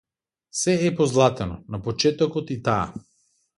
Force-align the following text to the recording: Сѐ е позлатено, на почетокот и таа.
Сѐ 0.59 0.87
е 0.91 0.95
позлатено, 1.01 1.59
на 1.75 1.83
почетокот 1.89 2.57
и 2.59 2.61
таа. 2.71 3.05